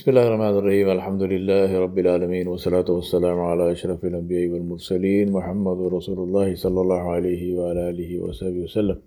بسم 0.00 0.10
الله 0.10 0.26
الرحمن 0.28 0.54
الرحيم 0.58 0.88
الحمد 0.98 1.22
لله 1.32 1.70
رب 1.84 1.96
العالمين 1.98 2.46
والصلاة 2.48 2.88
والسلام 2.96 3.38
على 3.50 3.72
أشرف 3.72 4.04
الأنبياء 4.04 4.48
والمرسلين 4.52 5.32
محمد 5.32 5.78
رسول 5.96 6.18
الله 6.24 6.48
صلى 6.64 6.80
الله 6.84 7.02
عليه 7.16 7.42
وعلى 7.58 7.80
آله 7.90 8.10
وصحبه 8.24 8.60
وسلم 8.66 8.98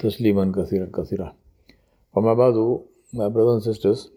تسليما 0.00 0.44
كثيرا 0.56 0.86
كثيرا 0.98 1.28
وما 2.14 2.34
بعد 2.34 2.56
my 3.18 3.28
brothers 3.34 3.54
and 3.54 3.64
sisters 3.70 4.10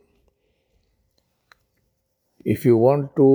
if 2.56 2.66
you 2.66 2.76
want 2.88 3.14
to 3.22 3.30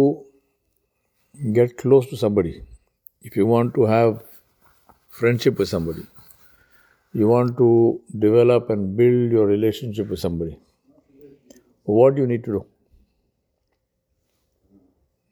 get 1.60 1.76
close 1.84 2.10
to 2.10 2.16
somebody 2.24 2.54
if 3.22 3.36
you 3.36 3.46
want 3.46 3.72
to 3.78 3.86
have 3.94 4.18
friendship 5.20 5.60
with 5.60 5.68
somebody 5.68 6.04
you 7.14 7.28
want 7.36 7.56
to 7.62 7.70
develop 8.26 8.68
and 8.68 8.96
build 8.96 9.30
your 9.30 9.46
relationship 9.46 10.08
with 10.08 10.18
somebody 10.26 10.58
what 11.84 12.14
do 12.14 12.22
you 12.22 12.26
need 12.26 12.44
to 12.44 12.52
do? 12.52 12.66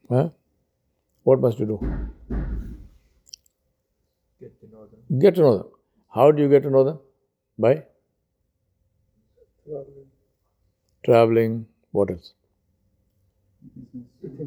Huh? 0.09 0.29
What 1.23 1.41
must 1.41 1.59
you 1.59 1.67
do? 1.67 1.79
Get 4.41 4.61
to 4.61 4.67
know 4.73 4.87
them. 4.87 5.19
Get 5.21 5.35
to 5.37 5.41
know 5.43 5.57
them. 5.59 5.67
How 6.15 6.31
do 6.33 6.43
you 6.43 6.49
get 6.49 6.63
to 6.65 6.71
know 6.71 6.85
them? 6.85 6.99
By 7.59 7.85
Traveling. 9.65 10.07
traveling. 11.05 11.67
What 11.93 12.11
else? 12.11 12.33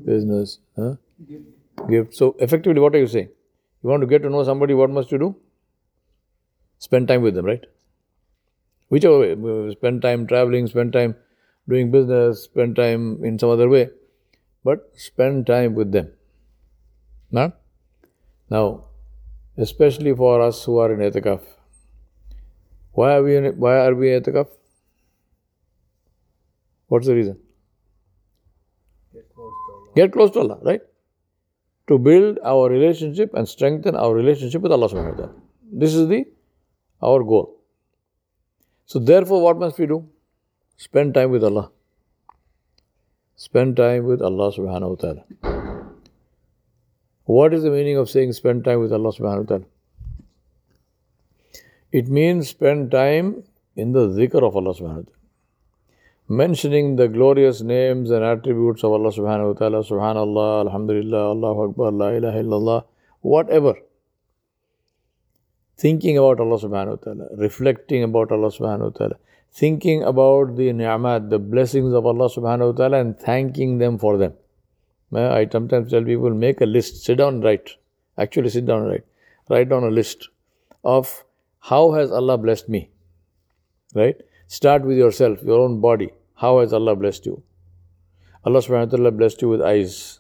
Business. 0.05 0.59
Huh? 0.75 0.95
Gift. 1.89 2.16
So, 2.16 2.35
effectively, 2.39 2.81
what 2.81 2.95
are 2.95 2.99
you 2.99 3.08
saying? 3.08 3.30
You 3.83 3.89
want 3.89 4.02
to 4.02 4.08
get 4.08 4.22
to 4.23 4.30
know 4.30 4.44
somebody, 4.44 4.73
what 4.73 4.89
must 4.89 5.11
you 5.11 5.17
do? 5.17 5.35
Spend 6.80 7.08
time 7.08 7.22
with 7.22 7.35
them, 7.35 7.45
right? 7.45 7.63
Whichever 8.89 9.20
way. 9.20 9.72
Spend 9.73 10.02
time 10.02 10.27
traveling, 10.27 10.67
spend 10.67 10.94
time 10.94 11.16
doing 11.67 11.91
business, 11.91 12.44
spend 12.44 12.76
time 12.76 13.23
in 13.23 13.40
some 13.40 13.49
other 13.49 13.70
way, 13.70 13.90
but 14.63 14.91
spend 14.95 15.48
time 15.48 15.76
with 15.76 15.91
them. 15.91 16.12
Now, 17.31 17.53
now, 18.50 18.86
especially 19.58 20.16
for 20.16 20.41
us 20.41 20.64
who 20.64 20.78
are 20.78 20.94
in 20.94 21.00
etikaf, 21.00 21.41
why 22.91 23.16
are 23.16 23.23
we 23.23 23.38
in, 23.38 23.45
why 23.58 23.78
are 23.78 23.95
we 23.95 24.14
in 24.14 24.22
etikaf? 24.22 24.47
What's 26.88 27.08
the 27.08 27.16
reason? 27.16 27.39
Get 29.14 29.34
close 29.34 29.53
to 29.67 29.73
Allah. 29.73 29.94
Get 29.95 30.11
close 30.11 30.31
to 30.31 30.39
Allah, 30.39 30.59
right? 30.64 30.81
To 31.88 31.97
build 31.97 32.39
our 32.44 32.69
relationship 32.69 33.34
and 33.34 33.47
strengthen 33.47 33.95
our 33.95 34.14
relationship 34.14 34.61
with 34.61 34.72
Allah 34.72 34.89
subhanahu 34.89 35.11
wa 35.11 35.17
ta'ala. 35.17 35.34
This 35.72 35.95
is 35.95 36.08
the 36.08 36.25
our 37.02 37.23
goal. 37.23 37.59
So 38.86 39.00
therefore, 39.00 39.41
what 39.41 39.58
must 39.58 39.80
we 39.80 39.88
do? 39.88 40.08
Spend 40.77 41.13
time 41.13 41.31
with 41.31 41.43
Allah. 41.43 41.69
Spend 43.35 43.77
time 43.77 44.05
with 44.05 44.21
Allah 44.21 44.52
subhanahu 44.52 44.89
wa 44.89 44.95
ta'ala. 44.95 45.23
What 47.25 47.53
is 47.53 47.63
the 47.63 47.71
meaning 47.71 47.97
of 47.97 48.09
saying 48.09 48.33
spend 48.33 48.63
time 48.66 48.79
with 48.79 48.91
Allah 48.91 49.11
subhanahu 49.11 49.39
wa 49.39 49.45
ta'ala? 49.45 49.66
It 51.91 52.07
means 52.07 52.49
spend 52.49 52.91
time 52.91 53.44
in 53.75 53.91
the 53.94 54.07
zikr 54.09 54.41
of 54.45 54.55
Allah 54.55 54.73
subhanahu 54.73 55.03
wa 55.03 55.07
ta'ala. 55.07 55.19
Mentioning 56.27 56.95
the 56.95 57.07
glorious 57.07 57.61
names 57.61 58.09
and 58.09 58.23
attributes 58.23 58.83
of 58.83 58.91
Allah 58.94 59.11
subhanahu 59.11 59.53
wa 59.53 59.59
ta'ala, 59.59 59.83
subhanallah, 59.83 60.66
alhamdulillah, 60.67 61.31
Allahu 61.31 61.69
Akbar, 61.69 61.91
la 61.91 62.09
ilaha 62.09 62.38
illallah, 62.39 62.85
whatever. 63.21 63.75
Thinking 65.77 66.17
about 66.17 66.39
Allah 66.39 66.57
subhanahu 66.57 66.97
wa 66.97 67.03
ta'ala, 67.03 67.27
reflecting 67.38 68.03
about 68.03 68.31
Allah 68.31 68.49
subhanahu 68.49 68.91
wa 68.91 68.97
ta'ala, 68.97 69.16
thinking 69.54 70.04
about 70.04 70.56
the 70.56 70.73
ni'mat, 70.73 71.30
the 71.30 71.40
blessings 71.40 71.94
of 71.94 72.06
Allah 72.06 72.30
subhanahu 72.30 72.72
wa 72.72 72.78
ta'ala 72.78 73.00
and 73.00 73.20
thanking 73.20 73.78
them 73.78 73.98
for 73.98 74.18
them. 74.18 74.34
I 75.16 75.48
sometimes 75.52 75.92
tell 75.92 76.04
people, 76.04 76.32
make 76.32 76.62
a 76.62 76.66
list, 76.66 77.04
sit 77.04 77.20
down 77.20 77.42
write. 77.42 77.76
Actually, 78.18 78.50
sit 78.50 78.66
down 78.66 78.81
and 78.81 78.90
write. 78.90 79.04
Write 79.50 79.70
down 79.70 79.84
a 79.84 79.92
list 79.92 80.30
of 80.84 81.24
how 81.59 81.92
has 81.92 82.12
Allah 82.12 82.38
blessed 82.38 82.68
me. 82.68 82.90
Right? 83.94 84.16
Start 84.47 84.84
with 84.84 84.97
yourself, 84.97 85.44
your 85.44 85.59
own 85.59 85.81
body. 85.81 86.09
How 86.36 86.59
has 86.59 86.74
Allah 86.74 86.96
blessed 86.96 87.28
you? 87.28 87.44
Allah 88.44 88.59
subhanahu 88.59 88.92
wa 88.92 88.97
ta'ala 88.97 89.12
blessed 89.12 89.42
you 89.44 89.50
with 89.50 89.62
eyes. 89.62 90.19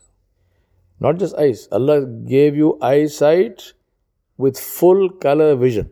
Not 0.99 1.17
just 1.17 1.35
eyes. 1.35 1.67
Allah 1.71 2.05
gave 2.05 2.55
you 2.55 2.77
eyesight 2.81 3.73
with 4.37 4.59
full 4.59 5.09
color 5.09 5.55
vision. 5.55 5.89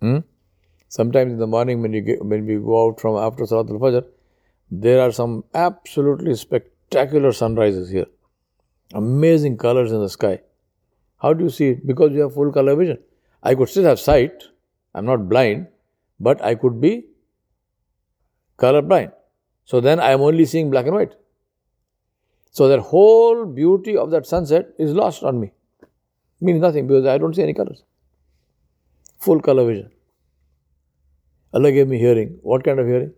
Hmm? 0.00 0.18
Sometimes 0.88 1.32
in 1.32 1.38
the 1.38 1.46
morning 1.46 1.82
when 1.82 1.92
you 1.92 2.00
get, 2.00 2.24
when 2.24 2.46
we 2.46 2.56
go 2.56 2.86
out 2.86 3.00
from 3.00 3.16
after 3.16 3.46
Salat 3.46 3.70
al 3.70 3.78
Fajr, 3.78 4.04
there 4.70 5.00
are 5.00 5.12
some 5.12 5.44
absolutely 5.54 6.34
spectacular 6.34 7.32
sunrises 7.32 7.90
here. 7.90 8.06
Amazing 8.94 9.56
colors 9.56 9.92
in 9.92 10.00
the 10.00 10.08
sky. 10.08 10.40
How 11.18 11.32
do 11.32 11.44
you 11.44 11.50
see 11.50 11.68
it? 11.68 11.86
Because 11.86 12.12
you 12.12 12.20
have 12.20 12.34
full 12.34 12.52
color 12.52 12.76
vision. 12.76 12.98
I 13.42 13.54
could 13.54 13.68
still 13.68 13.84
have 13.84 13.98
sight. 13.98 14.44
I'm 14.94 15.04
not 15.04 15.28
blind, 15.28 15.66
but 16.20 16.42
I 16.42 16.54
could 16.54 16.80
be 16.80 17.06
color 18.56 18.82
blind. 18.82 19.12
So 19.64 19.80
then 19.80 19.98
I 19.98 20.12
am 20.12 20.20
only 20.20 20.44
seeing 20.44 20.70
black 20.70 20.86
and 20.86 20.94
white. 20.94 21.14
So 22.50 22.68
that 22.68 22.80
whole 22.80 23.44
beauty 23.44 23.96
of 23.96 24.10
that 24.12 24.26
sunset 24.26 24.68
is 24.78 24.92
lost 24.92 25.22
on 25.22 25.40
me. 25.40 25.52
It 25.82 25.88
Means 26.40 26.60
nothing 26.60 26.86
because 26.86 27.06
I 27.06 27.18
don't 27.18 27.34
see 27.34 27.42
any 27.42 27.54
colors. 27.54 27.82
Full 29.18 29.40
color 29.40 29.66
vision. 29.66 29.90
Allah 31.56 31.72
gave 31.72 31.88
me 31.88 31.98
hearing. 31.98 32.38
What 32.42 32.64
kind 32.64 32.78
of 32.78 32.86
hearing? 32.86 33.12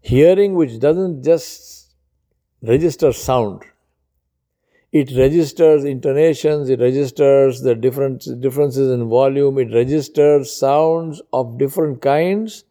Hearing 0.00 0.54
which 0.56 0.80
doesn't 0.80 1.22
just 1.22 1.94
register 2.62 3.12
sound. 3.12 3.62
It 4.90 5.12
registers 5.16 5.84
intonations, 5.84 6.68
it 6.68 6.80
registers 6.80 7.60
the 7.60 7.74
different 7.76 8.26
differences 8.40 8.90
in 8.90 9.08
volume, 9.08 9.58
it 9.58 9.72
registers 9.72 10.52
sounds 10.56 11.22
of 11.32 11.58
different 11.58 12.02
kinds 12.02 12.64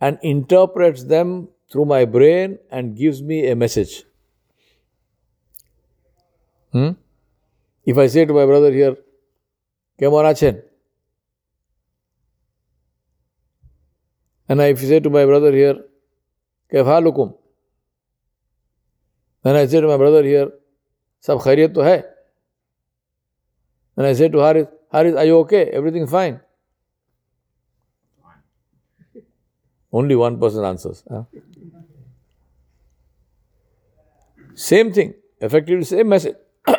and 0.00 0.18
interprets 0.22 1.04
them 1.04 1.48
through 1.72 1.86
my 1.86 2.04
brain 2.04 2.58
and 2.70 2.96
gives 2.96 3.22
me 3.22 3.48
a 3.48 3.56
message. 3.56 4.04
Hmm? 6.72 6.90
If 7.86 7.96
I 7.96 8.06
say 8.08 8.26
to 8.26 8.34
my 8.34 8.44
brother 8.44 8.72
here, 8.72 8.96
Kemon 9.98 10.30
Achen, 10.30 10.62
And 14.48 14.62
I 14.62 14.74
say 14.74 15.00
to 15.00 15.10
my 15.10 15.24
brother 15.24 15.52
here, 15.52 15.84
Kefalukum. 16.72 17.36
Then 19.42 19.56
I 19.56 19.66
say 19.66 19.80
to 19.80 19.86
my 19.86 19.96
brother 19.96 20.22
here, 20.22 20.50
Sab 21.20 21.38
khairiyat 21.38 21.74
to 21.74 21.82
hai. 21.82 22.02
Then 23.96 24.06
I 24.06 24.12
say 24.12 24.28
to 24.28 24.38
Harith, 24.38 24.68
Harith, 24.92 25.16
are 25.16 25.24
you 25.24 25.38
okay? 25.38 25.64
Everything 25.64 26.06
fine? 26.06 26.40
Only 29.92 30.14
one 30.14 30.38
person 30.38 30.64
answers. 30.64 31.02
Huh? 31.10 31.24
Same 34.54 34.92
thing, 34.92 35.14
effectively 35.40 35.84
same 35.84 36.08
message. 36.08 36.36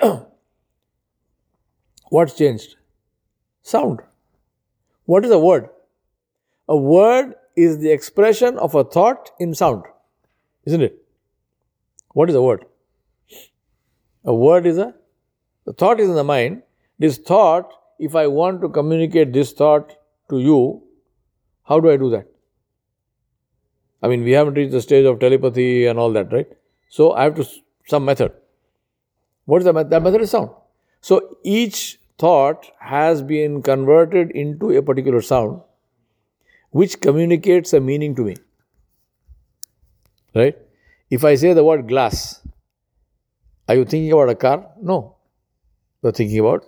What's 2.10 2.36
changed? 2.36 2.76
Sound. 3.62 4.02
What 5.06 5.26
is 5.26 5.32
a 5.32 5.40
word? 5.40 5.70
A 6.68 6.78
word 6.78 7.36
is 7.56 7.80
the 7.80 7.92
expression 7.92 8.58
of 8.58 8.76
a 8.76 8.84
thought 8.84 9.32
in 9.40 9.54
sound, 9.54 9.84
isn't 10.66 10.82
it? 10.82 11.04
What 12.14 12.30
is 12.30 12.36
a 12.36 12.42
word? 12.42 12.66
A 14.26 14.34
word 14.34 14.66
is 14.66 14.78
a 14.78 14.94
the 15.70 15.74
thought 15.74 16.00
is 16.00 16.10
in 16.10 16.16
the 16.16 16.24
mind. 16.24 16.64
This 16.98 17.20
thought, 17.20 17.72
if 18.00 18.16
I 18.16 18.26
want 18.26 18.62
to 18.62 18.70
communicate 18.70 19.34
this 19.34 19.54
thought 19.54 19.96
to 20.30 20.40
you, 20.40 20.82
how 21.64 21.80
do 21.80 21.92
I 21.92 21.98
do 21.98 22.10
that? 22.10 22.26
I 24.02 24.08
mean, 24.08 24.24
we 24.24 24.32
haven't 24.32 24.56
reached 24.56 24.72
the 24.72 24.82
stage 24.82 25.06
of 25.06 25.20
telepathy 25.20 25.86
and 25.86 26.00
all 26.00 26.12
that, 26.14 26.34
right? 26.34 26.48
So 26.90 27.12
I 27.12 27.26
have 27.26 27.36
to 27.36 27.46
some 27.88 28.04
method. 28.04 28.32
What 29.46 29.60
is 29.60 29.66
the 29.66 29.74
method? 29.74 29.92
That 29.92 30.02
method 30.02 30.22
is 30.22 30.32
sound. 30.32 30.50
So 31.02 31.38
each 31.44 32.00
thought 32.18 32.66
has 32.80 33.22
been 33.22 33.62
converted 33.62 34.32
into 34.32 34.72
a 34.72 34.82
particular 34.82 35.22
sound 35.22 35.62
which 36.72 37.00
communicates 37.02 37.74
a 37.74 37.80
meaning 37.80 38.16
to 38.16 38.24
me. 38.24 38.36
Right? 40.36 40.58
If 41.10 41.24
I 41.24 41.36
say 41.36 41.54
the 41.54 41.64
word 41.64 41.88
glass, 41.88 42.42
are 43.68 43.76
you 43.76 43.86
thinking 43.86 44.12
about 44.12 44.30
a 44.30 44.36
car? 44.36 44.70
No. 44.82 45.16
You're 46.02 46.12
thinking 46.12 46.40
about, 46.40 46.66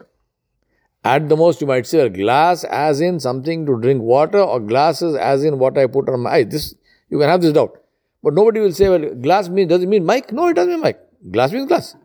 at 1.03 1.30
the 1.30 1.36
most, 1.36 1.62
you 1.62 1.68
might 1.68 1.88
say 1.88 2.00
a 2.00 2.09
glass 2.09 2.63
as 2.63 3.01
in 3.01 3.19
something 3.19 3.65
to 3.65 3.80
drink 3.80 4.01
water, 4.01 4.39
or 4.39 4.59
glasses 4.59 5.15
as 5.15 5.44
in 5.44 5.57
what 5.57 5.77
I 5.77 5.88
put 5.88 6.09
on 6.09 6.21
my 6.21 6.31
eye. 6.31 6.44
This 6.44 6.75
you 7.09 7.19
can 7.19 7.27
have 7.27 7.42
this 7.42 7.54
doubt. 7.54 7.77
But 8.24 8.33
nobody 8.33 8.59
will 8.59 8.71
say, 8.71 8.88
well, 8.88 9.15
glass 9.15 9.50
means 9.50 9.69
does 9.69 9.81
it 9.81 9.89
mean 9.89 10.06
mic? 10.06 10.31
No, 10.31 10.47
it 10.47 10.54
doesn't 10.54 10.71
mean 10.71 10.81
mic. 10.81 11.00
Glass 11.31 11.51
means 11.51 11.68
glass. 11.68 11.95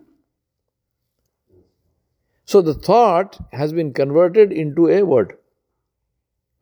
So 2.46 2.62
the 2.62 2.74
thought 2.74 3.38
has 3.52 3.72
been 3.72 3.92
converted 3.92 4.52
into 4.52 4.88
a 4.88 5.02
word. 5.02 5.36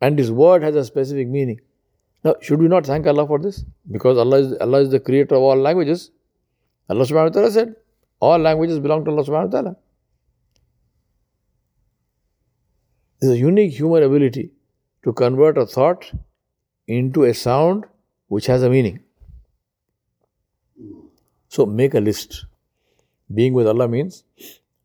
And 0.01 0.19
this 0.19 0.29
word 0.29 0.63
has 0.63 0.75
a 0.75 0.83
specific 0.83 1.27
meaning. 1.27 1.61
Now, 2.23 2.35
should 2.41 2.59
we 2.59 2.67
not 2.67 2.85
thank 2.85 3.07
Allah 3.07 3.27
for 3.27 3.39
this? 3.39 3.63
Because 3.91 4.17
Allah 4.17 4.37
is, 4.37 4.53
Allah 4.59 4.81
is 4.81 4.89
the 4.89 4.99
creator 4.99 5.35
of 5.35 5.41
all 5.41 5.55
languages. 5.55 6.11
Allah 6.89 7.05
subhanahu 7.05 7.29
wa 7.29 7.29
ta'ala 7.29 7.51
said, 7.51 7.75
all 8.19 8.37
languages 8.39 8.79
belong 8.79 9.05
to 9.05 9.11
Allah 9.11 9.23
subhanahu 9.23 9.45
wa 9.45 9.51
ta'ala. 9.51 9.75
There's 13.21 13.33
a 13.33 13.37
unique 13.37 13.73
human 13.73 14.03
ability 14.03 14.51
to 15.03 15.13
convert 15.13 15.57
a 15.57 15.65
thought 15.65 16.11
into 16.87 17.23
a 17.23 17.33
sound 17.33 17.85
which 18.27 18.47
has 18.47 18.63
a 18.63 18.69
meaning. 18.69 18.99
So 21.47 21.65
make 21.65 21.93
a 21.93 21.99
list. 21.99 22.45
Being 23.33 23.53
with 23.53 23.67
Allah 23.67 23.87
means 23.87 24.23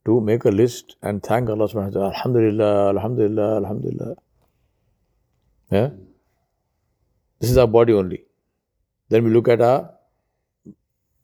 to 0.05 0.21
make 0.21 0.45
a 0.45 0.51
list 0.51 0.97
and 1.03 1.23
thank 1.23 1.51
Allah 1.51 1.69
subhanahu 1.69 1.87
wa 1.87 1.91
ta'ala. 1.91 2.09
Alhamdulillah, 2.15 2.89
Alhamdulillah, 2.91 3.57
Alhamdulillah. 3.57 4.17
Yeah? 5.71 5.91
This 7.39 7.51
is 7.51 7.59
our 7.59 7.67
body 7.67 7.93
only. 7.93 8.25
Then 9.09 9.25
we 9.25 9.31
look 9.31 9.49
at 9.49 9.61
our 9.61 9.91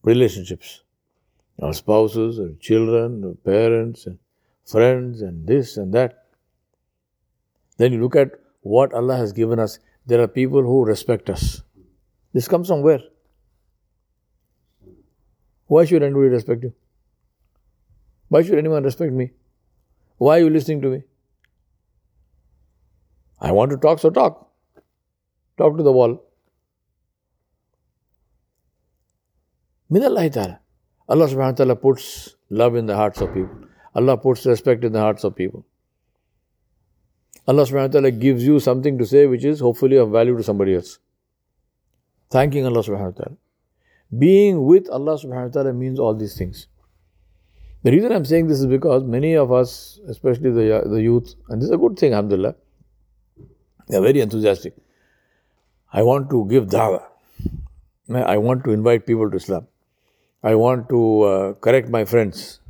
relationships. 0.02 0.82
Our 1.60 1.72
spouses, 1.72 2.38
our 2.38 2.52
children, 2.60 3.24
our 3.24 3.34
parents, 3.34 4.06
and 4.06 4.18
friends, 4.64 5.22
and 5.22 5.46
this 5.46 5.76
and 5.76 5.92
that. 5.94 6.26
Then 7.78 7.92
you 7.92 8.00
look 8.00 8.16
at 8.16 8.32
what 8.60 8.92
Allah 8.92 9.16
has 9.16 9.32
given 9.32 9.58
us. 9.58 9.78
There 10.06 10.20
are 10.20 10.28
people 10.28 10.62
who 10.62 10.84
respect 10.84 11.30
us. 11.30 11.62
This 12.32 12.48
comes 12.48 12.68
from 12.68 12.82
where? 12.82 13.00
Why 15.66 15.84
should 15.84 16.02
anybody 16.02 16.28
respect 16.28 16.62
you? 16.62 16.72
Why 18.28 18.42
should 18.42 18.58
anyone 18.58 18.82
respect 18.82 19.12
me? 19.12 19.30
Why 20.18 20.36
are 20.36 20.44
you 20.44 20.50
listening 20.50 20.80
to 20.82 20.88
me? 20.88 21.02
I 23.40 23.52
want 23.52 23.70
to 23.70 23.76
talk, 23.76 23.98
so 23.98 24.10
talk. 24.10 24.50
Talk 25.58 25.76
to 25.76 25.82
the 25.82 25.92
wall. 25.92 26.22
Min 29.88 30.02
Allah 30.02 30.28
Ta'ala. 30.30 30.60
Allah 31.08 31.26
subhanahu 31.28 31.52
wa 31.52 31.52
ta'ala 31.52 31.76
puts 31.76 32.36
love 32.50 32.74
in 32.74 32.86
the 32.86 32.96
hearts 32.96 33.20
of 33.20 33.32
people. 33.32 33.56
Allah 33.94 34.16
puts 34.16 34.44
respect 34.44 34.84
in 34.84 34.92
the 34.92 35.00
hearts 35.00 35.24
of 35.24 35.36
people. 35.36 35.64
Allah 37.46 37.62
subhanahu 37.62 37.88
wa 37.88 37.92
ta'ala 37.98 38.10
gives 38.10 38.44
you 38.44 38.58
something 38.58 38.98
to 38.98 39.06
say 39.06 39.26
which 39.26 39.44
is 39.44 39.60
hopefully 39.60 39.96
of 39.96 40.10
value 40.10 40.36
to 40.36 40.42
somebody 40.42 40.74
else. 40.74 40.98
Thanking 42.30 42.66
Allah 42.66 42.80
subhanahu 42.80 43.14
wa 43.14 43.22
ta'ala. 43.22 43.36
Being 44.18 44.64
with 44.64 44.88
Allah 44.90 45.16
subhanahu 45.16 45.48
wa 45.48 45.52
ta'ala 45.52 45.72
means 45.72 46.00
all 46.00 46.14
these 46.14 46.36
things. 46.36 46.66
The 47.84 47.92
reason 47.92 48.10
I'm 48.10 48.24
saying 48.24 48.48
this 48.48 48.58
is 48.58 48.66
because 48.66 49.04
many 49.04 49.34
of 49.34 49.52
us, 49.52 50.00
especially 50.08 50.50
the, 50.50 50.82
the 50.86 51.00
youth, 51.00 51.34
and 51.48 51.62
this 51.62 51.68
is 51.68 51.74
a 51.74 51.78
good 51.78 51.96
thing, 51.96 52.12
alhamdulillah, 52.12 52.56
they 53.88 53.96
are 53.96 54.02
very 54.02 54.20
enthusiastic. 54.20 54.74
I 55.92 56.02
want 56.02 56.30
to 56.30 56.46
give 56.48 56.66
dawah. 56.66 57.04
I 58.12 58.36
want 58.36 58.64
to 58.64 58.70
invite 58.70 59.06
people 59.06 59.30
to 59.30 59.36
Islam. 59.36 59.66
I 60.42 60.54
want 60.54 60.88
to 60.90 61.22
uh, 61.22 61.52
correct 61.54 61.88
my 61.88 62.04
friends. 62.04 62.60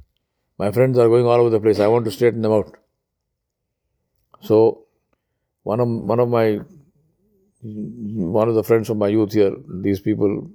My 0.58 0.70
friends 0.72 0.98
are 0.98 1.08
going 1.08 1.26
all 1.26 1.40
over 1.40 1.50
the 1.50 1.60
place. 1.60 1.78
I 1.80 1.88
want 1.88 2.04
to 2.06 2.10
straighten 2.10 2.42
them 2.42 2.52
out. 2.52 2.74
So, 4.40 4.84
one 5.62 5.80
of 5.80 5.88
one 5.88 6.20
of 6.20 6.28
my 6.28 6.60
one 7.62 8.48
of 8.48 8.54
the 8.54 8.62
friends 8.62 8.88
of 8.88 8.96
my 8.96 9.08
youth 9.08 9.32
here, 9.32 9.52
these 9.82 10.00
people 10.00 10.50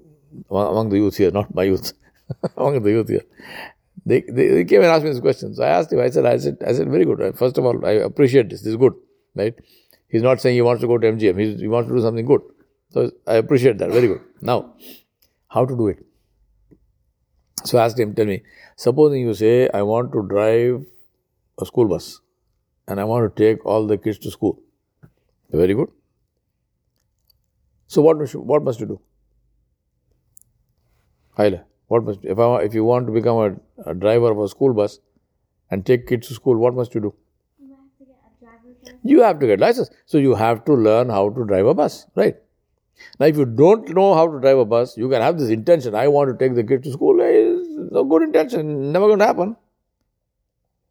among 0.50 0.90
the 0.90 0.98
youth 0.98 1.18
here, 1.18 1.32
not 1.32 1.54
my 1.54 1.64
youth, 1.64 1.94
among 2.58 2.82
the 2.82 2.90
youth 2.90 3.10
here, 3.10 3.26
they, 4.06 4.22
they, 4.22 4.48
they, 4.48 4.66
came 4.66 4.82
and 4.82 4.90
asked 4.90 5.04
me 5.04 5.12
this 5.12 5.20
question. 5.20 5.54
So 5.54 5.64
I 5.64 5.70
asked 5.70 5.92
him, 5.92 6.00
I 6.00 6.10
said, 6.10 6.26
I 6.26 6.38
said, 6.38 6.58
I 6.66 6.74
said, 6.74 6.90
very 6.90 7.06
good. 7.06 7.38
First 7.38 7.58
of 7.58 7.66
all, 7.66 7.86
I 7.86 7.92
appreciate 7.92 8.50
this. 8.50 8.62
This 8.62 8.72
is 8.72 8.78
good, 8.78 8.94
right? 9.36 9.54
He's 10.12 10.22
not 10.22 10.42
saying 10.42 10.56
he 10.56 10.62
wants 10.62 10.82
to 10.82 10.88
go 10.88 10.98
to 10.98 11.12
MGM. 11.12 11.40
He's, 11.40 11.60
he 11.60 11.68
wants 11.68 11.90
to 11.90 11.96
do 11.96 12.02
something 12.02 12.26
good. 12.26 12.42
So 12.90 13.12
I 13.26 13.36
appreciate 13.36 13.78
that. 13.78 13.92
Very 13.92 14.08
good. 14.08 14.22
Now, 14.42 14.74
how 15.48 15.66
to 15.66 15.76
do 15.76 15.88
it? 15.88 16.06
So 17.64 17.78
I 17.78 17.86
asked 17.86 18.00
him, 18.00 18.14
tell 18.14 18.26
me, 18.26 18.44
supposing 18.76 19.22
you 19.22 19.34
say, 19.34 19.70
I 19.70 19.84
want 19.84 20.12
to 20.14 20.28
drive 20.28 20.86
a 21.60 21.66
school 21.66 21.88
bus 21.88 22.20
and 22.88 23.00
I 23.00 23.06
want 23.06 23.36
to 23.36 23.44
take 23.44 23.66
all 23.66 23.88
the 23.88 23.98
kids 23.98 24.18
to 24.20 24.32
school. 24.32 24.60
Very 25.52 25.74
good. 25.74 25.90
So 27.88 28.02
what 28.02 28.18
what 28.36 28.64
must 28.64 28.80
you 28.80 28.86
do? 28.88 29.02
Haila, 31.38 31.64
what 31.88 32.04
must 32.04 32.20
if 32.24 32.40
I, 32.40 32.62
if 32.64 32.74
you 32.74 32.84
want 32.84 33.08
to 33.08 33.14
become 33.14 33.38
a, 33.86 33.92
a 33.92 33.94
driver 33.94 34.32
of 34.32 34.40
a 34.40 34.48
school 34.48 34.74
bus 34.74 35.00
and 35.70 35.86
take 35.86 36.08
kids 36.08 36.28
to 36.30 36.34
school, 36.34 36.58
what 36.58 36.74
must 36.74 36.96
you 36.96 37.02
do? 37.02 37.14
You 39.04 39.22
have 39.22 39.40
to 39.40 39.48
get 39.48 39.60
license. 39.60 39.90
So 40.06 40.18
you 40.18 40.36
have 40.36 40.66
to 40.66 40.74
learn 40.74 41.10
how 41.10 41.30
to 41.30 41.46
drive 41.46 41.66
a 41.66 41.74
bus, 41.74 42.08
right? 42.16 42.36
Now, 43.20 43.26
if 43.26 43.38
you 43.38 43.46
don't 43.46 43.90
know 43.90 44.14
how 44.14 44.28
to 44.32 44.40
drive 44.40 44.58
a 44.58 44.66
bus, 44.66 44.98
you 44.98 45.10
can 45.10 45.22
have 45.22 45.40
this 45.40 45.50
intention. 45.50 45.96
I 45.96 46.08
want 46.08 46.30
to 46.32 46.38
take 46.38 46.56
the 46.56 46.64
kid 46.64 46.84
to 46.84 46.92
school. 46.92 47.20
It's 47.22 47.92
no 47.92 48.04
good 48.04 48.24
intention. 48.24 48.92
Never 48.92 49.08
going 49.08 49.20
to 49.20 49.26
happen. 49.26 49.56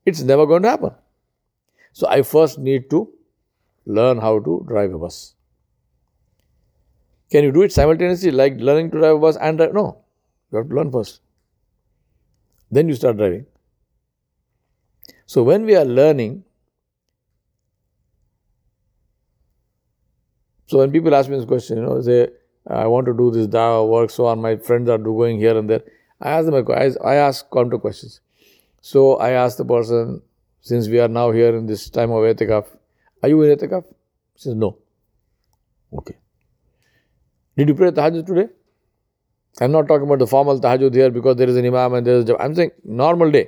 It's 0.04 0.22
never 0.22 0.46
going 0.46 0.62
to 0.62 0.68
happen. 0.70 0.90
So 1.92 2.08
I 2.08 2.22
first 2.22 2.58
need 2.58 2.90
to 2.90 3.12
learn 3.86 4.18
how 4.18 4.38
to 4.40 4.64
drive 4.66 4.92
a 4.92 4.98
bus. 4.98 5.34
Can 7.30 7.44
you 7.44 7.52
do 7.52 7.62
it 7.62 7.72
simultaneously, 7.72 8.32
like 8.32 8.56
learning 8.58 8.90
to 8.90 8.98
drive 8.98 9.16
a 9.16 9.18
bus 9.18 9.36
and 9.36 9.56
drive? 9.58 9.72
No. 9.72 9.98
You 10.50 10.58
have 10.58 10.68
to 10.68 10.74
learn 10.74 10.90
first. 10.90 11.20
Then 12.70 12.88
you 12.88 12.94
start 12.94 13.16
driving. 13.16 13.46
So 15.26 15.44
when 15.44 15.64
we 15.64 15.76
are 15.76 15.84
learning, 15.84 16.44
so 20.70 20.78
when 20.78 20.92
people 20.92 21.12
ask 21.16 21.28
me 21.28 21.34
this 21.36 21.46
question, 21.46 21.78
you 21.78 21.82
know, 21.82 22.00
say, 22.00 22.28
I 22.64 22.86
want 22.86 23.06
to 23.06 23.12
do 23.12 23.32
this 23.32 23.48
dawah 23.48 23.88
work, 23.88 24.08
so 24.08 24.26
on, 24.26 24.40
my 24.40 24.54
friends 24.54 24.88
are 24.88 24.98
going 24.98 25.40
here 25.40 25.58
and 25.58 25.68
there. 25.68 25.82
I 26.20 26.30
ask 26.30 26.46
them, 26.46 26.64
I 27.04 27.14
ask 27.16 27.44
counter 27.50 27.76
questions. 27.76 28.20
So 28.80 29.16
I 29.16 29.30
ask 29.30 29.56
the 29.56 29.64
person, 29.64 30.22
since 30.60 30.86
we 30.86 31.00
are 31.00 31.08
now 31.08 31.32
here 31.32 31.56
in 31.56 31.66
this 31.66 31.90
time 31.90 32.12
of 32.12 32.18
etikaf, 32.18 32.68
are 33.20 33.28
you 33.28 33.42
in 33.42 33.58
etikaf? 33.58 33.82
He 34.34 34.42
says, 34.44 34.54
no. 34.54 34.78
Okay. 35.92 36.16
Did 37.56 37.66
you 37.70 37.74
pray 37.74 37.90
tahajjud 37.90 38.24
today? 38.24 38.48
I'm 39.60 39.72
not 39.72 39.88
talking 39.88 40.06
about 40.06 40.20
the 40.20 40.28
formal 40.28 40.60
tahajjud 40.60 40.94
here 40.94 41.10
because 41.10 41.34
there 41.34 41.48
is 41.48 41.56
an 41.56 41.66
imam 41.66 41.94
and 41.94 42.06
there 42.06 42.18
is 42.18 42.30
a 42.30 42.40
I'm 42.40 42.54
saying 42.54 42.70
normal 42.84 43.32
day. 43.32 43.46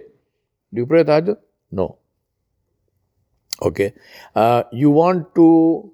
Do 0.74 0.80
you 0.80 0.86
pray 0.86 1.04
tahajjud? 1.04 1.36
No. 1.70 1.98
Okay. 3.62 3.92
Uh, 4.34 4.64
you 4.72 4.90
want 4.90 5.36
to 5.36 5.92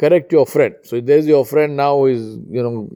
correct 0.00 0.32
your 0.32 0.46
friend. 0.46 0.74
So 0.82 0.96
if 0.96 1.06
there's 1.06 1.26
your 1.26 1.44
friend 1.44 1.76
now 1.76 2.06
is, 2.06 2.22
you 2.48 2.62
know, 2.62 2.88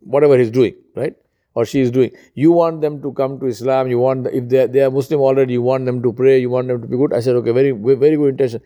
whatever 0.00 0.36
he's 0.36 0.50
doing, 0.50 0.74
right? 0.96 1.14
Or 1.54 1.64
she 1.64 1.80
is 1.80 1.90
doing. 1.90 2.10
You 2.34 2.50
want 2.52 2.80
them 2.80 3.00
to 3.02 3.12
come 3.12 3.38
to 3.40 3.46
Islam. 3.46 3.88
You 3.88 3.98
want, 3.98 4.26
if 4.28 4.48
they 4.48 4.58
are, 4.62 4.66
they 4.66 4.82
are 4.86 4.90
Muslim 4.90 5.20
already, 5.20 5.52
you 5.54 5.62
want 5.62 5.86
them 5.86 6.02
to 6.02 6.12
pray. 6.12 6.38
You 6.40 6.50
want 6.50 6.68
them 6.68 6.82
to 6.82 6.88
be 6.88 6.96
good. 6.96 7.12
I 7.12 7.20
said, 7.20 7.36
okay, 7.36 7.52
very, 7.52 7.70
very 7.72 8.16
good 8.16 8.30
intention. 8.30 8.60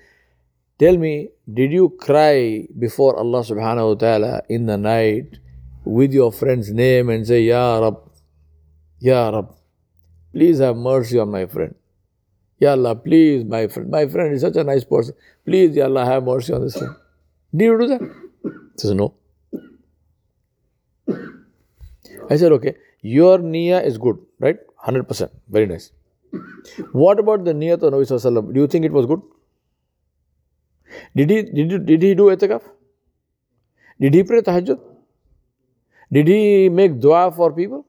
Tell 0.78 0.96
me, 0.96 1.28
did 1.60 1.72
you 1.72 1.90
cry 1.90 2.66
before 2.78 3.16
Allah 3.18 3.40
subhanahu 3.40 3.88
wa 3.90 3.94
ta'ala 3.94 4.42
in 4.48 4.66
the 4.66 4.76
night 4.76 5.38
with 5.84 6.12
your 6.12 6.32
friend's 6.32 6.72
name 6.72 7.10
and 7.10 7.26
say, 7.26 7.42
Ya 7.42 7.78
Rab, 7.78 8.00
Ya 9.00 9.28
Rab, 9.30 9.54
please 10.32 10.58
have 10.58 10.76
mercy 10.76 11.18
on 11.18 11.30
my 11.30 11.46
friend. 11.46 11.74
Ya 12.58 12.70
Allah, 12.72 12.94
please, 12.94 13.44
my 13.44 13.66
friend. 13.68 13.90
My 13.90 14.06
friend 14.06 14.34
is 14.34 14.42
such 14.42 14.56
a 14.56 14.64
nice 14.64 14.84
person. 14.84 15.14
Please, 15.44 15.76
Ya 15.76 15.84
Allah, 15.84 16.04
have 16.04 16.24
mercy 16.24 16.52
on 16.52 16.62
this 16.62 16.78
friend. 16.78 16.94
Did 17.54 17.64
you 17.66 17.78
do 17.78 17.86
that? 17.88 18.00
He 18.00 18.78
says, 18.78 18.92
No. 18.92 19.14
I 22.30 22.36
said, 22.36 22.52
Okay, 22.52 22.76
your 23.00 23.38
niyyah 23.38 23.84
is 23.84 23.98
good, 23.98 24.18
right? 24.40 24.58
100%. 24.86 25.30
Very 25.48 25.66
nice. 25.66 25.92
What 26.92 27.18
about 27.18 27.44
the 27.44 27.52
niyyah 27.52 27.74
of 27.74 27.80
Nabi 27.80 28.06
Sallallahu 28.10 28.54
Do 28.54 28.60
you 28.60 28.66
think 28.66 28.84
it 28.84 28.92
was 28.92 29.06
good? 29.06 29.20
Did 31.14 31.30
he, 31.30 31.42
did, 31.42 31.70
he, 31.70 31.78
did 31.78 32.02
he 32.02 32.14
do 32.14 32.24
etikaf? 32.34 32.62
Did 34.00 34.14
he 34.14 34.22
pray 34.22 34.40
tahajjud? 34.40 34.80
Did 36.10 36.28
he 36.28 36.68
make 36.68 37.00
dua 37.00 37.32
for 37.32 37.52
people? 37.52 37.86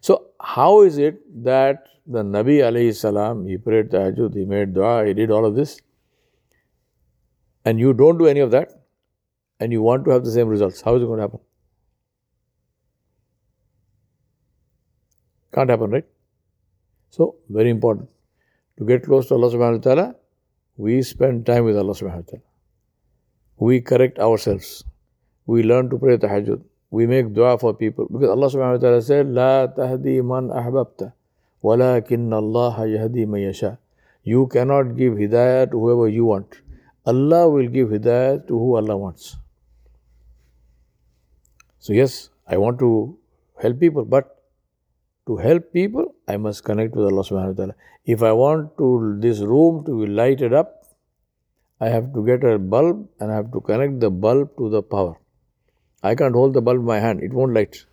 So, 0.00 0.26
how 0.40 0.82
is 0.82 0.98
it 0.98 1.20
that 1.44 1.86
the 2.06 2.22
Nabi 2.22 2.58
alayhi 2.58 2.94
salam, 2.94 3.46
he 3.46 3.56
prayed 3.56 3.90
tahajjud, 3.90 4.34
he 4.34 4.44
made 4.44 4.74
dua, 4.74 5.06
he 5.06 5.14
did 5.14 5.30
all 5.30 5.44
of 5.44 5.54
this, 5.54 5.80
and 7.64 7.80
you 7.80 7.92
don't 7.92 8.18
do 8.18 8.26
any 8.26 8.40
of 8.40 8.50
that, 8.50 8.72
and 9.60 9.72
you 9.72 9.82
want 9.82 10.04
to 10.04 10.10
have 10.10 10.24
the 10.24 10.30
same 10.30 10.48
results? 10.48 10.80
How 10.80 10.96
is 10.96 11.02
it 11.02 11.06
going 11.06 11.18
to 11.18 11.22
happen? 11.22 11.40
Can't 15.54 15.70
happen, 15.70 15.90
right? 15.90 16.04
So, 17.10 17.36
very 17.48 17.70
important. 17.70 18.08
To 18.78 18.84
get 18.84 19.04
close 19.04 19.28
to 19.28 19.34
Allah 19.34 19.50
subhanahu 19.52 19.76
wa 19.76 19.82
ta'ala, 19.82 20.14
we 20.76 21.02
spend 21.02 21.46
time 21.46 21.64
with 21.64 21.78
Allah 21.78 21.94
subhanahu 21.94 22.24
wa 22.26 22.30
ta'ala. 22.30 22.42
We 23.56 23.80
correct 23.80 24.18
ourselves. 24.18 24.84
We 25.46 25.62
learn 25.62 25.90
to 25.90 25.98
pray 25.98 26.16
tahajjud. 26.18 26.64
We 26.90 27.06
make 27.06 27.32
dua 27.32 27.56
for 27.58 27.72
people. 27.72 28.08
Because 28.10 28.30
Allah 28.30 28.48
subhanahu 28.48 28.80
wa 28.80 28.82
ta'ala 28.82 29.02
said, 29.02 29.28
La 29.28 29.68
tahdi 29.68 30.24
man 30.24 30.48
ahbabta, 30.48 31.12
walakin 31.62 32.32
Allah 32.32 32.74
yahdi 32.86 33.26
man. 33.28 33.78
You 34.24 34.48
cannot 34.48 34.96
give 34.96 35.12
hidayah 35.14 35.70
to 35.70 35.78
whoever 35.78 36.08
you 36.08 36.24
want. 36.24 36.60
Allah 37.06 37.48
will 37.48 37.68
give 37.68 37.88
hidayah 37.88 38.46
to 38.48 38.58
who 38.58 38.76
Allah 38.76 38.96
wants. 38.96 39.36
So, 41.78 41.92
yes, 41.92 42.30
I 42.48 42.56
want 42.56 42.78
to 42.78 43.18
help 43.60 43.78
people, 43.78 44.04
but 44.04 44.42
to 45.26 45.36
help 45.36 45.72
people, 45.72 46.14
I 46.26 46.36
must 46.36 46.64
connect 46.64 46.94
with 46.94 47.06
Allah 47.06 47.22
subhanahu 47.22 47.48
wa 47.48 47.58
ta'ala. 47.64 47.74
If 48.04 48.22
I 48.22 48.32
want 48.32 48.76
to 48.78 49.16
this 49.20 49.40
room 49.40 49.84
to 49.84 50.00
be 50.00 50.06
lighted 50.06 50.54
up, 50.54 50.84
I 51.80 51.88
have 51.88 52.12
to 52.14 52.24
get 52.24 52.44
a 52.44 52.58
bulb 52.58 53.08
and 53.20 53.32
I 53.32 53.36
have 53.36 53.50
to 53.52 53.60
connect 53.60 54.00
the 54.00 54.10
bulb 54.10 54.56
to 54.58 54.70
the 54.70 54.82
power. 54.82 55.16
I 56.02 56.14
can't 56.14 56.34
hold 56.34 56.54
the 56.54 56.62
bulb 56.62 56.78
in 56.80 56.84
my 56.84 57.00
hand, 57.00 57.22
it 57.22 57.32
won't 57.32 57.52
light. 57.52 57.84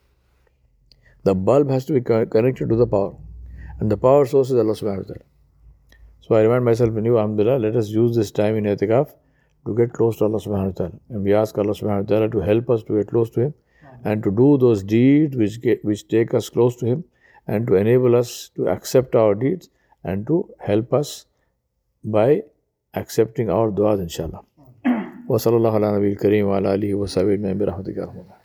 The 1.24 1.36
bulb 1.36 1.70
has 1.70 1.86
to 1.86 1.94
be 1.94 2.02
connected 2.02 2.70
to 2.70 2.76
the 2.76 2.88
power. 2.88 3.16
And 3.80 3.92
the 3.92 3.98
power 3.98 4.26
source 4.26 4.52
is 4.52 4.56
Allah 4.56 4.74
subhanahu 4.74 4.98
wa 4.98 5.14
ta'ala. 5.14 5.31
So 6.21 6.35
I 6.35 6.43
remind 6.43 6.65
myself 6.65 6.97
and 6.97 7.07
you, 7.07 7.19
Alhamdulillah, 7.19 7.59
let 7.59 7.77
us 7.77 7.89
use 7.89 8.17
this 8.17 8.31
time 8.31 8.57
in 8.57 8.65
itikaf 8.65 9.13
to 9.67 9.75
get 9.75 9.93
close 9.93 10.17
to 10.19 10.25
Allah 10.25 10.41
subhanahu 10.41 10.67
wa 10.67 10.73
ta'ala. 10.73 10.93
And 11.11 11.23
we 11.23 11.35
ask 11.35 11.57
Allah 11.59 11.73
subhanahu 11.73 12.03
wa 12.03 12.09
ta'ala 12.09 12.31
to 12.31 12.41
help 12.41 12.71
us 12.71 12.83
to 12.85 12.99
get 12.99 13.09
close 13.09 13.31
to 13.31 13.41
Him 13.41 13.55
and 14.05 14.23
to 14.23 14.31
do 14.31 14.59
those 14.59 14.83
deeds 14.83 15.37
which, 15.37 15.61
get, 15.61 15.85
which 15.85 16.09
take 16.09 16.35
us 16.35 16.49
close 16.49 16.77
to 16.77 16.87
Him 16.87 17.05
and 17.47 17.67
to 17.69 17.75
enable 17.75 18.17
us 18.17 18.51
to 18.57 18.69
accept 18.69 19.15
our 19.15 19.35
deeds 19.35 19.71
and 20.05 20.27
to 20.27 20.49
help 20.61 20.93
us 20.93 21.27
by 22.05 22.43
accepting 22.95 23.51
our 23.51 23.71
du'as 23.71 24.01
inshallah. 24.01 24.43
وصلى 25.29 25.57
الله 25.57 25.75
على 25.75 25.97
نبي 25.97 26.13
الكريم 26.13 26.47
وعلى 26.47 26.75
آله 26.75 26.95
وصحبه 26.95 27.35
أجمعين 27.35 27.59
برحمتك 27.59 27.97
يا 27.97 28.05
رب 28.05 28.37